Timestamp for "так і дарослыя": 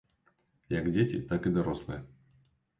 1.33-2.03